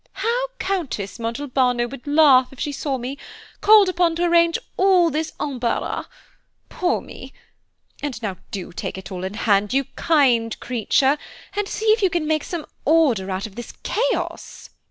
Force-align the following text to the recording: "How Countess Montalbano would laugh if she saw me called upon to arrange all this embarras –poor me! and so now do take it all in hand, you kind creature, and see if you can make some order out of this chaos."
"How 0.13 0.47
Countess 0.57 1.19
Montalbano 1.19 1.87
would 1.87 2.07
laugh 2.07 2.51
if 2.51 2.59
she 2.59 2.71
saw 2.71 2.97
me 2.97 3.19
called 3.61 3.87
upon 3.87 4.15
to 4.15 4.23
arrange 4.23 4.57
all 4.75 5.11
this 5.11 5.31
embarras 5.39 6.07
–poor 6.71 7.01
me! 7.01 7.33
and 8.01 8.15
so 8.15 8.19
now 8.29 8.37
do 8.49 8.71
take 8.73 8.97
it 8.97 9.11
all 9.11 9.23
in 9.23 9.35
hand, 9.35 9.73
you 9.75 9.83
kind 9.95 10.59
creature, 10.59 11.19
and 11.55 11.67
see 11.67 11.85
if 11.93 12.01
you 12.01 12.09
can 12.09 12.25
make 12.25 12.43
some 12.43 12.65
order 12.83 13.29
out 13.29 13.45
of 13.45 13.53
this 13.53 13.73
chaos." 13.83 14.71